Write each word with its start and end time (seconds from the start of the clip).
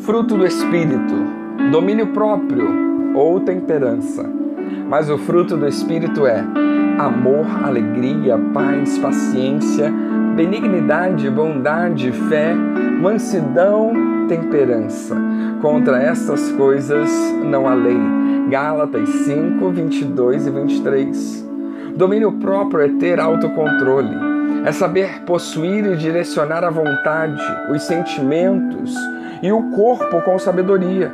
Fruto 0.00 0.36
do 0.36 0.44
Espírito, 0.44 1.14
domínio 1.70 2.08
próprio 2.08 3.14
ou 3.14 3.40
temperança. 3.40 4.28
Mas 4.88 5.08
o 5.08 5.16
fruto 5.16 5.56
do 5.56 5.66
Espírito 5.66 6.26
é 6.26 6.44
amor, 6.98 7.46
alegria, 7.64 8.36
paz, 8.52 8.98
paciência, 8.98 9.90
benignidade, 10.36 11.30
bondade, 11.30 12.12
fé, 12.28 12.54
mansidão, 12.54 13.92
temperança. 14.28 15.16
Contra 15.62 16.02
estas 16.02 16.52
coisas 16.52 17.10
não 17.42 17.66
há 17.66 17.74
lei. 17.74 17.98
Gálatas 18.50 19.08
5, 19.08 19.70
22 19.70 20.46
e 20.46 20.50
23. 20.50 21.50
Domínio 21.96 22.32
próprio 22.32 22.82
é 22.82 22.88
ter 22.88 23.18
autocontrole, 23.20 24.14
é 24.66 24.72
saber 24.72 25.22
possuir 25.22 25.86
e 25.86 25.96
direcionar 25.96 26.62
a 26.64 26.70
vontade, 26.70 27.40
os 27.70 27.82
sentimentos 27.84 28.94
e 29.44 29.52
o 29.52 29.70
corpo 29.70 30.20
com 30.22 30.38
sabedoria. 30.38 31.12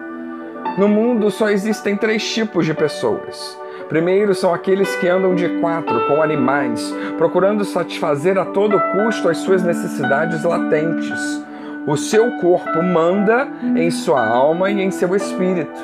No 0.79 0.89
mundo 0.89 1.31
só 1.31 1.51
existem 1.51 1.97
três 1.97 2.23
tipos 2.33 2.65
de 2.65 2.73
pessoas 2.73 3.59
Primeiro 3.91 4.37
são 4.37 4.55
aqueles 4.55 4.95
que 4.97 5.09
andam 5.09 5.35
de 5.35 5.49
quatro 5.59 6.07
com 6.07 6.23
animais, 6.23 6.95
procurando 7.19 7.65
satisfazer 7.65 8.39
a 8.39 8.45
todo 8.45 8.81
custo 8.93 9.29
as 9.29 9.39
suas 9.39 9.65
necessidades 9.65 10.45
latentes. 10.45 11.45
O 11.89 11.97
seu 11.97 12.31
corpo 12.39 12.85
manda 12.85 13.49
em 13.77 13.91
sua 13.91 14.25
alma 14.25 14.71
e 14.71 14.81
em 14.81 14.93
seu 14.93 15.17
espírito. 15.17 15.81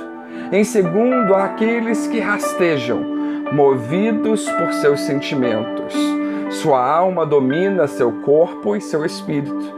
Em 0.52 0.62
segundo, 0.62 1.34
há 1.34 1.46
aqueles 1.46 2.06
que 2.06 2.20
rastejam, 2.20 3.02
movidos 3.50 4.48
por 4.50 4.72
seus 4.74 5.00
sentimentos. 5.00 5.92
Sua 6.50 6.80
alma 6.88 7.26
domina 7.26 7.88
seu 7.88 8.12
corpo 8.22 8.76
e 8.76 8.80
seu 8.80 9.04
espírito. 9.04 9.74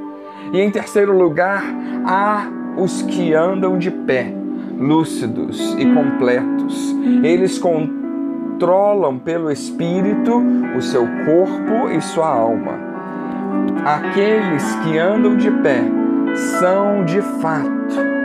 E 0.53 0.61
em 0.61 0.71
terceiro 0.71 1.17
lugar, 1.17 1.63
há 2.05 2.58
os 2.79 3.03
que 3.03 3.35
andam 3.35 3.77
de 3.77 3.91
pé, 3.91 4.33
lúcidos 4.79 5.75
e 5.79 5.85
completos. 5.93 6.97
Eles 7.23 7.59
controlam 7.59 9.19
pelo 9.19 9.51
espírito 9.51 10.43
o 10.77 10.81
seu 10.81 11.03
corpo 11.25 11.91
e 11.91 12.01
sua 12.01 12.29
alma. 12.29 12.89
Aqueles 13.85 14.75
que 14.77 14.99
andam 14.99 15.37
de 15.37 15.51
pé 15.51 15.83
são 16.61 17.05
de 17.05 17.21
fato 17.41 17.69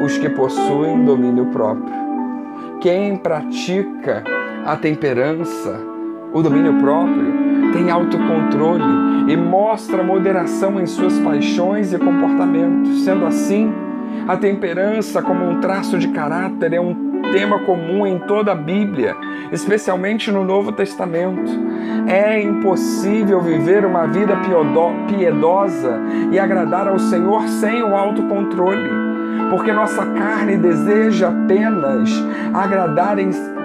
os 0.04 0.18
que 0.18 0.30
possuem 0.30 1.04
domínio 1.04 1.48
próprio. 1.48 1.94
Quem 2.82 3.16
pratica 3.16 4.24
a 4.66 4.76
temperança, 4.76 5.80
o 6.34 6.42
domínio 6.42 6.74
próprio, 6.80 7.72
tem 7.72 7.90
autocontrole 7.90 8.84
e 9.28 9.38
mostra 9.38 10.04
moderação 10.04 10.80
em 10.80 10.86
suas 10.86 11.18
paixões 11.20 11.94
e 11.94 11.98
comportamentos. 11.98 13.04
Sendo 13.04 13.26
assim, 13.26 13.72
a 14.28 14.38
temperança, 14.38 15.22
como 15.22 15.46
um 15.46 15.60
traço 15.60 15.98
de 15.98 16.08
caráter, 16.10 16.74
é 16.74 16.80
um 16.80 17.14
tema 17.32 17.60
comum 17.60 18.06
em 18.06 18.20
toda 18.20 18.52
a 18.52 18.56
Bíblia, 18.56 19.16
especialmente 19.52 20.32
no 20.32 20.44
Novo 20.44 20.72
Testamento. 20.72 21.52
É 22.08 22.42
impossível 22.42 23.42
viver 23.42 23.86
uma 23.86 24.06
vida 24.08 24.36
piedosa 25.08 26.00
e 26.32 26.40
agradar 26.40 26.88
ao 26.88 27.00
Senhor 27.00 27.48
sem 27.48 27.82
o 27.82 27.96
autocontrole, 27.96 28.90
porque 29.54 29.72
nossa 29.72 30.04
carne 30.04 30.58
deseja 30.58 31.30
apenas 31.30 32.10
agradar 32.52 33.18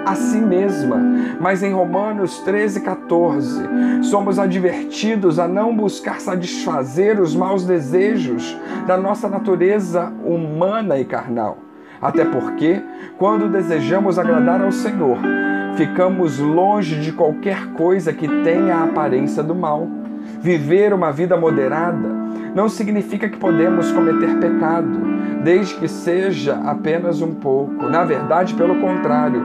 a 0.05 0.13
si 0.13 0.37
mesma. 0.37 0.97
Mas 1.41 1.63
em 1.63 1.73
Romanos 1.73 2.37
13, 2.41 2.81
14, 2.81 3.63
somos 4.03 4.37
advertidos 4.37 5.39
a 5.39 5.47
não 5.47 5.75
buscar 5.75 6.21
satisfazer 6.21 7.19
os 7.19 7.35
maus 7.35 7.65
desejos 7.65 8.55
da 8.85 8.97
nossa 8.97 9.27
natureza 9.27 10.13
humana 10.23 10.99
e 10.99 11.05
carnal 11.05 11.57
até 12.01 12.23
porque, 12.23 12.81
quando 13.17 13.49
desejamos 13.49 14.17
agradar 14.17 14.61
ao 14.61 14.71
Senhor, 14.71 15.17
ficamos 15.75 16.39
longe 16.39 17.01
de 17.01 17.11
qualquer 17.11 17.73
coisa 17.73 18.13
que 18.13 18.25
tenha 18.41 18.75
a 18.75 18.83
aparência 18.85 19.43
do 19.43 19.53
mal. 19.53 19.85
Viver 20.41 20.93
uma 20.93 21.11
vida 21.11 21.35
moderada 21.35 22.07
não 22.55 22.69
significa 22.69 23.27
que 23.27 23.37
podemos 23.37 23.91
cometer 23.91 24.37
pecado, 24.37 25.08
desde 25.43 25.75
que 25.75 25.87
seja 25.87 26.55
apenas 26.65 27.21
um 27.21 27.33
pouco. 27.33 27.89
Na 27.89 28.03
verdade, 28.03 28.53
pelo 28.53 28.75
contrário, 28.79 29.43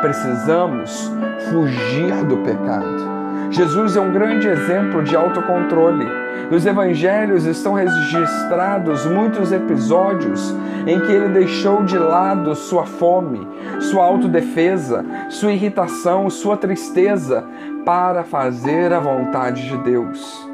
precisamos 0.00 1.10
fugir 1.50 2.24
do 2.24 2.38
pecado. 2.38 3.16
Jesus 3.50 3.96
é 3.96 4.00
um 4.00 4.12
grande 4.12 4.48
exemplo 4.48 5.02
de 5.02 5.14
autocontrole. 5.14 6.06
Nos 6.50 6.66
evangelhos 6.66 7.44
estão 7.44 7.74
registrados 7.74 9.06
muitos 9.06 9.52
episódios 9.52 10.54
em 10.86 11.00
que 11.00 11.12
ele 11.12 11.28
deixou 11.28 11.82
de 11.84 11.98
lado 11.98 12.54
sua 12.54 12.86
fome, 12.86 13.46
sua 13.80 14.04
autodefesa, 14.04 15.04
sua 15.28 15.52
irritação, 15.52 16.30
sua 16.30 16.56
tristeza 16.56 17.44
para 17.84 18.22
fazer 18.22 18.92
a 18.92 19.00
vontade 19.00 19.68
de 19.68 19.76
Deus. 19.78 20.48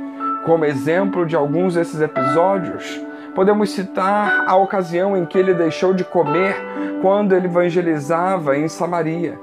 Como 0.45 0.65
exemplo 0.65 1.27
de 1.27 1.37
alguns 1.37 1.75
desses 1.75 2.01
episódios, 2.01 3.01
podemos 3.34 3.70
citar 3.70 4.44
a 4.47 4.56
ocasião 4.56 5.16
em 5.16 5.25
que 5.25 5.38
ele 5.38 5.54
deixou 5.54 5.93
de 5.93 6.04
comer 6.04 6.56
quando 7.00 7.34
ele 7.34 7.47
evangelizava 7.47 8.56
em 8.56 8.69
Samaria. 8.69 9.38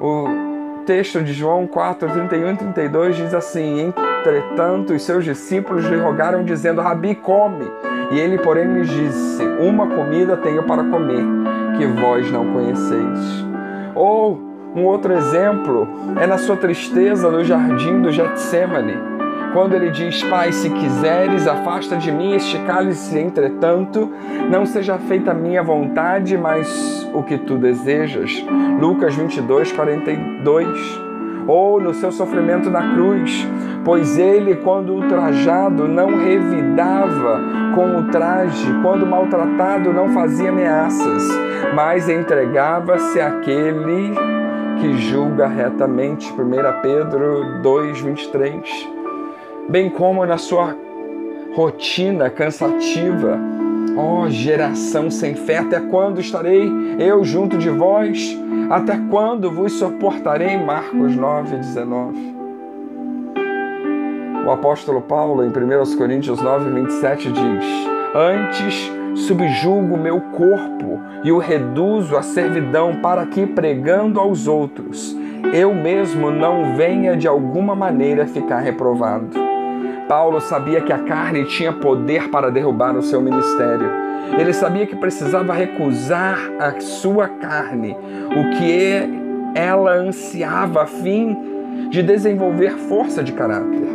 O 0.00 0.84
texto 0.86 1.22
de 1.22 1.32
João 1.32 1.66
4, 1.66 2.08
31 2.10 2.52
e 2.52 2.56
32 2.56 3.16
diz 3.16 3.34
assim: 3.34 3.92
Entretanto, 4.20 4.94
os 4.94 5.02
seus 5.02 5.24
discípulos 5.24 5.84
lhe 5.84 5.96
rogaram, 5.96 6.44
dizendo: 6.44 6.80
Rabi, 6.80 7.14
come. 7.14 7.70
E 8.10 8.18
ele, 8.18 8.38
porém, 8.38 8.72
lhes 8.72 8.88
disse: 8.88 9.42
Uma 9.60 9.86
comida 9.86 10.36
tenho 10.38 10.62
para 10.64 10.82
comer, 10.84 11.24
que 11.76 11.86
vós 11.86 12.30
não 12.30 12.52
conheceis. 12.52 13.44
Ou 13.94 14.40
um 14.74 14.84
outro 14.84 15.12
exemplo 15.12 15.86
é 16.20 16.26
na 16.26 16.38
sua 16.38 16.56
tristeza 16.56 17.30
no 17.30 17.44
jardim 17.44 18.00
do 18.00 18.10
Getsemane 18.10 19.09
quando 19.52 19.74
ele 19.74 19.90
diz: 19.90 20.22
Pai, 20.24 20.52
se 20.52 20.70
quiseres, 20.70 21.46
afasta 21.46 21.96
de 21.96 22.10
mim 22.10 22.34
este 22.34 22.58
cálice, 22.60 23.18
entretanto, 23.18 24.10
não 24.50 24.66
seja 24.66 24.98
feita 24.98 25.32
a 25.32 25.34
minha 25.34 25.62
vontade, 25.62 26.36
mas 26.36 27.08
o 27.12 27.22
que 27.22 27.38
tu 27.38 27.56
desejas. 27.56 28.44
Lucas 28.80 29.14
22, 29.14 29.72
42. 29.72 31.00
Ou 31.46 31.80
no 31.80 31.94
seu 31.94 32.12
sofrimento 32.12 32.70
na 32.70 32.94
cruz, 32.94 33.46
pois 33.84 34.18
ele, 34.18 34.56
quando 34.56 34.92
ultrajado, 34.92 35.88
não 35.88 36.16
revidava 36.16 37.40
com 37.74 37.96
o 37.96 38.04
traje, 38.04 38.72
quando 38.82 39.06
maltratado, 39.06 39.92
não 39.92 40.10
fazia 40.10 40.50
ameaças, 40.50 41.26
mas 41.74 42.08
entregava-se 42.08 43.20
àquele 43.20 44.14
que 44.80 44.96
julga 44.98 45.48
retamente. 45.48 46.30
1 46.30 46.36
Pedro 46.82 47.60
2, 47.62 48.00
23 48.00 48.99
bem 49.70 49.88
como 49.88 50.26
na 50.26 50.36
sua 50.36 50.76
rotina 51.54 52.28
cansativa. 52.28 53.38
Ó 53.96 54.22
oh, 54.22 54.30
geração 54.30 55.10
sem 55.10 55.34
fé, 55.34 55.58
até 55.58 55.80
quando 55.80 56.20
estarei 56.20 56.70
eu 56.98 57.24
junto 57.24 57.56
de 57.56 57.70
vós? 57.70 58.36
Até 58.68 58.98
quando 59.10 59.50
vos 59.50 59.72
suportarei? 59.72 60.56
Marcos 60.56 61.14
9, 61.14 61.56
19. 61.56 62.34
O 64.46 64.50
apóstolo 64.50 65.02
Paulo, 65.02 65.44
em 65.44 65.48
1 65.48 65.96
Coríntios 65.96 66.40
9, 66.40 66.70
27, 66.70 67.30
diz: 67.30 67.64
Antes 68.14 68.90
subjugo 69.14 69.96
meu 69.96 70.20
corpo 70.20 71.00
e 71.22 71.30
o 71.30 71.38
reduzo 71.38 72.16
à 72.16 72.22
servidão, 72.22 72.96
para 72.96 73.26
que, 73.26 73.46
pregando 73.46 74.18
aos 74.18 74.46
outros, 74.48 75.16
eu 75.52 75.74
mesmo 75.74 76.30
não 76.30 76.76
venha 76.76 77.16
de 77.16 77.28
alguma 77.28 77.74
maneira 77.74 78.26
ficar 78.26 78.60
reprovado. 78.60 79.49
Paulo 80.10 80.40
sabia 80.40 80.80
que 80.80 80.92
a 80.92 80.98
carne 80.98 81.44
tinha 81.44 81.72
poder 81.72 82.30
para 82.30 82.50
derrubar 82.50 82.96
o 82.96 83.02
seu 83.02 83.20
ministério. 83.20 83.88
Ele 84.36 84.52
sabia 84.52 84.84
que 84.84 84.96
precisava 84.96 85.54
recusar 85.54 86.36
a 86.58 86.80
sua 86.80 87.28
carne, 87.28 87.96
o 88.26 88.58
que 88.58 89.08
ela 89.54 89.94
ansiava 89.94 90.82
a 90.82 90.86
fim 90.86 91.36
de 91.90 92.02
desenvolver 92.02 92.72
força 92.72 93.22
de 93.22 93.32
caráter. 93.32 93.86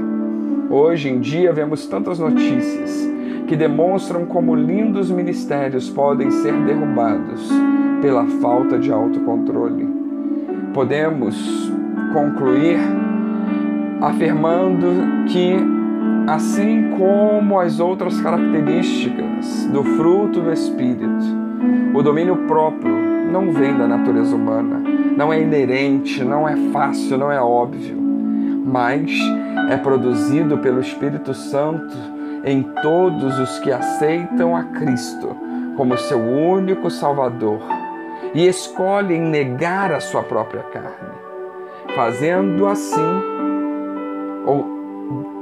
Hoje 0.69 1.09
em 1.09 1.19
dia 1.19 1.51
vemos 1.51 1.85
tantas 1.85 2.17
notícias 2.17 3.11
que 3.45 3.57
demonstram 3.57 4.25
como 4.25 4.55
lindos 4.55 5.11
ministérios 5.11 5.89
podem 5.89 6.31
ser 6.31 6.53
derrubados 6.63 7.45
pela 8.01 8.25
falta 8.41 8.79
de 8.79 8.89
autocontrole. 8.89 9.85
Podemos 10.73 11.69
concluir 12.13 12.79
afirmando 14.01 15.25
que 15.27 15.74
assim 16.27 16.91
como 16.97 17.59
as 17.59 17.79
outras 17.79 18.19
características 18.21 19.65
do 19.71 19.83
fruto 19.83 20.41
do 20.41 20.51
Espírito. 20.51 21.45
O 21.93 22.01
domínio 22.01 22.35
próprio 22.47 22.93
não 23.31 23.51
vem 23.51 23.77
da 23.77 23.87
natureza 23.87 24.35
humana, 24.35 24.81
não 25.15 25.31
é 25.31 25.41
inerente, 25.41 26.23
não 26.23 26.47
é 26.47 26.55
fácil, 26.71 27.17
não 27.17 27.31
é 27.31 27.39
óbvio, 27.39 27.97
mas 28.65 29.11
é 29.69 29.77
produzido 29.77 30.57
pelo 30.57 30.79
Espírito 30.79 31.33
Santo 31.33 31.95
em 32.43 32.63
todos 32.81 33.39
os 33.39 33.59
que 33.59 33.71
aceitam 33.71 34.55
a 34.55 34.63
Cristo 34.63 35.35
como 35.75 35.97
seu 35.97 36.19
único 36.19 36.89
Salvador 36.89 37.59
e 38.33 38.47
escolhem 38.47 39.21
negar 39.21 39.91
a 39.91 39.99
sua 39.99 40.23
própria 40.23 40.63
carne, 40.63 41.13
fazendo 41.95 42.67
assim 42.67 43.21
ou 44.45 44.74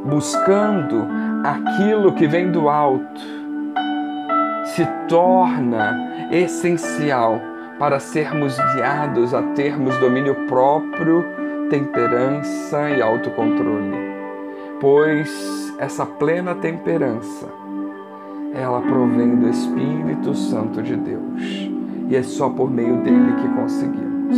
buscando 0.05 1.07
aquilo 1.44 2.13
que 2.13 2.27
vem 2.27 2.51
do 2.51 2.69
alto, 2.69 3.21
se 4.65 4.85
torna 5.07 6.29
essencial 6.31 7.39
para 7.77 8.00
sermos 8.00 8.57
guiados 8.73 9.33
a 9.33 9.41
termos 9.53 9.97
domínio 9.97 10.35
próprio, 10.47 11.25
temperança 11.69 12.89
e 12.89 13.01
autocontrole. 13.01 13.97
Pois 14.79 15.73
essa 15.79 16.05
plena 16.05 16.55
temperança, 16.55 17.47
ela 18.53 18.81
provém 18.81 19.35
do 19.35 19.50
Espírito 19.50 20.35
Santo 20.35 20.81
de 20.81 20.95
Deus 20.95 21.71
e 22.09 22.15
é 22.15 22.23
só 22.23 22.50
por 22.50 22.69
meio 22.69 22.97
dele 22.97 23.33
que 23.41 23.47
conseguimos. 23.50 24.38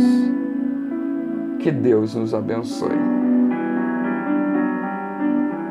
Que 1.58 1.70
Deus 1.70 2.14
nos 2.14 2.32
abençoe. 2.32 3.25